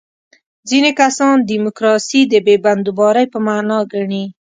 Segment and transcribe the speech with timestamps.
[0.69, 4.23] ځینې کسان دیموکراسي د بې بندوبارۍ په معنا ګڼي.